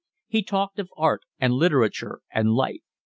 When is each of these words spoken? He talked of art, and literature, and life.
He 0.25 0.41
talked 0.41 0.79
of 0.79 0.89
art, 0.97 1.21
and 1.39 1.53
literature, 1.53 2.21
and 2.33 2.53
life. 2.53 2.81